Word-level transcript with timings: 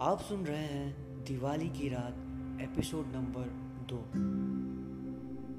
आप 0.00 0.20
सुन 0.20 0.44
रहे 0.46 0.58
हैं 0.58 1.24
दिवाली 1.24 1.68
की 1.68 1.88
रात 1.88 2.60
एपिसोड 2.62 3.06
नंबर 3.06 3.48
दो। 3.90 3.96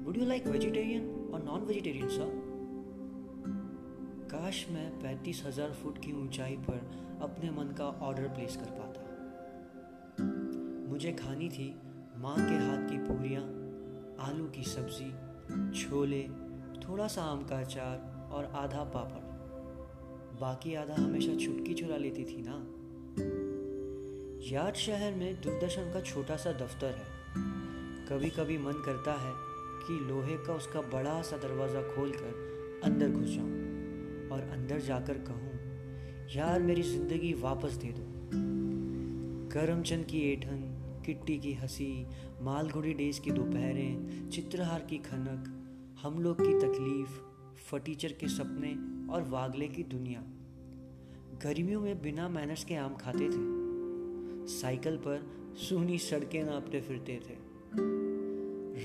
वुड 0.06 0.16
यू 0.16 0.24
लाइक 0.24 0.46
वेजिटेरियन 0.46 1.30
और 1.34 1.42
नॉन 1.42 1.60
वेजिटेरियन 1.60 2.08
सर 2.08 2.32
काश 4.32 4.66
मैं 4.70 4.88
पैंतीस 5.00 5.42
हज़ार 5.46 5.72
फुट 5.72 5.98
की 5.98 6.12
ऊंचाई 6.22 6.56
पर 6.56 6.80
अपने 7.22 7.50
मन 7.50 7.72
का 7.78 7.84
ऑर्डर 7.84 8.28
प्लेस 8.28 8.56
कर 8.56 8.74
पाता। 8.80 9.00
मुझे 10.90 11.12
खानी 11.12 11.48
थी 11.48 11.70
माँ 12.18 12.36
के 12.38 12.58
हाथ 12.66 12.90
की 12.90 12.98
पूरियाँ 12.98 13.44
आलू 14.28 14.48
की 14.48 14.64
सब्ज़ी, 14.64 15.10
छोले 15.80 16.22
थोड़ा 16.88 17.06
सा 17.06 17.22
आम 17.22 17.44
का 17.44 17.60
अचार 17.60 18.30
और 18.32 18.52
आधा 18.56 18.84
पापड़। 18.96 20.40
बाकी 20.40 20.74
आधा 20.74 21.02
हमेशा 21.02 21.32
छुटकी 21.36 21.74
चुरा 21.74 21.96
लेती 21.96 22.24
थी 22.24 22.42
ना? 22.42 22.62
याद 24.52 24.74
शहर 24.74 25.14
में 25.14 25.40
दूरदर्शन 25.40 25.82
का 25.82 26.00
छोटा 26.00 26.36
सा 26.36 26.52
दफ्तर 26.52 26.86
है। 26.86 27.04
कभी 28.06 28.30
कभी 28.30 28.58
मन 28.58 28.72
करता 28.72 29.12
है 29.12 29.32
कि 29.84 30.04
लोहे 30.08 30.36
का 30.36 30.54
उसका 30.54 30.80
बड़ा 30.80 31.22
सा 31.22 31.36
दरवाज़ा 31.36 31.82
खोलकर 31.82 32.80
अंदर 32.84 33.08
घुस 33.08 33.28
जाऊँ 33.28 33.48
और 34.28 34.50
अंदर 34.52 34.80
जाकर 34.80 35.14
कहूँ, 35.14 35.52
यार, 36.34 36.62
मेरी 36.62 36.82
ज़िंदगी 36.82 37.32
वापस 37.32 37.72
दे 37.72 37.88
दो। 37.88 38.04
करमचंद 39.50 40.04
की 40.04 40.20
एठन, 40.32 40.60
किट्टी 41.06 41.38
की 41.38 41.52
हँसी 41.52 42.06
मालगुड़ी 42.40 42.94
डेज़ 42.94 43.20
की 43.20 43.30
दोपहरें, 43.30 44.30
चित्रहार 44.30 44.80
की 44.80 44.98
खनक, 44.98 45.48
हम 46.02 46.22
लोग 46.22 46.36
की 46.40 46.52
तकलीफ़, 46.52 47.18
फटीचर 47.70 48.12
के 48.12 48.28
सपने 48.28 48.76
और 49.12 49.22
वागले 49.22 49.68
की 49.68 49.82
दुनिया। 49.82 50.22
गर्मियों 51.42 51.80
में 51.80 52.02
बिना 52.02 52.28
मैनर्स 52.28 52.64
के 52.64 52.74
आम 52.74 52.94
खाते 52.94 53.28
थे। 53.28 53.61
साइकिल 54.46 54.96
पर 54.96 55.42
सुनी 55.56 55.98
सड़कें 55.98 56.44
नापते 56.44 56.80
फिरते 56.80 57.20
थे। 57.30 57.34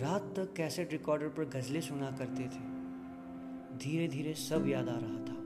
रात 0.02 0.34
तक 0.36 0.54
कैसेट 0.54 0.92
रिकॉर्डर 0.92 1.28
पर 1.28 1.46
गजलें 1.46 1.82
सुना 1.82 2.12
करते 2.12 2.44
थे। 2.44 2.78
धीरे 3.78 4.08
धीरे 4.08 4.34
सब 4.34 4.68
याद 4.68 4.90
आ 4.90 4.98
रहा 4.98 5.16
था। 5.16 5.38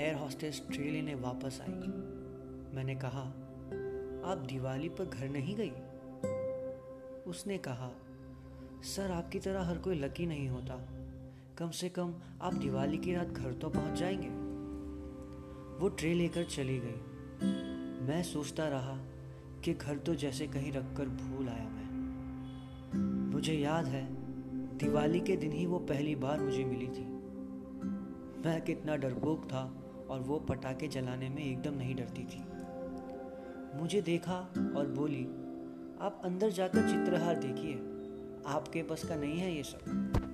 एयर 0.00 0.14
हॉस्टेस 0.14 0.62
ट्रे 0.72 0.90
लेने 0.90 1.14
वापस 1.14 1.60
आई। 1.60 1.74
मैंने 2.76 2.94
कहा, 2.94 3.20
आप 4.30 4.44
दिवाली 4.48 4.88
पर 4.88 5.04
घर 5.04 5.28
नहीं 5.28 5.56
गई? 5.56 5.70
उसने 7.30 7.58
कहा, 7.58 7.90
सर, 8.82 9.10
आपकी 9.10 9.38
तरह 9.38 9.62
हर 9.62 9.78
कोई 9.78 9.94
लकी 9.94 10.26
नहीं 10.26 10.48
होता। 10.48 10.88
कम 11.58 11.70
से 11.70 11.88
कम 11.88 12.14
आप 12.42 12.54
दिवाली 12.54 12.98
की 12.98 13.14
रात 13.14 13.26
घर 13.26 13.52
तो 13.52 13.70
पहुँच 13.70 13.98
जाएँगे। 13.98 14.28
वो 15.82 15.88
ट्रे 15.88 16.14
लेकर 16.14 16.44
चली 16.44 16.78
गई। 16.78 17.15
मैं 18.06 18.22
सोचता 18.22 18.68
रहा 18.68 18.96
कि 19.64 19.74
घर 19.74 19.98
तो 19.98 20.14
जैसे 20.14 20.46
कहीं 20.46 20.72
रखकर 20.72 21.08
भूल 21.08 21.48
आया 21.48 21.68
मैं। 21.68 23.32
मुझे 23.32 23.54
याद 23.54 23.86
है, 23.86 24.08
दिवाली 24.78 25.20
के 25.20 25.36
दिन 25.36 25.52
ही 25.52 25.66
वो 25.66 25.78
पहली 25.78 26.14
बार 26.14 26.40
मुझे 26.40 26.64
मिली 26.64 26.86
थी। 26.86 27.04
मैं 28.46 28.62
कितना 28.66 28.96
डरपोक 28.96 29.44
था 29.44 29.74
और 30.10 30.20
वो 30.20 30.38
पटाखे 30.38 30.88
जलाने 30.88 31.28
में 31.28 31.44
एकदम 31.44 31.74
नहीं 31.74 31.96
डरती 31.96 32.24
थी। 32.24 32.44
मुझे 33.80 34.02
देखा 34.02 34.38
और 34.76 34.94
बोली, 34.98 35.24
आप 36.00 36.20
अंदर 36.24 36.50
जाकर 36.50 36.88
चित्रहार 36.88 37.34
देखिए, 37.34 37.74
आपके 38.46 38.82
बस 38.82 39.04
का 39.08 39.16
नहीं 39.16 39.38
है 39.38 39.56
ये 39.56 39.62
सब। 39.62 40.25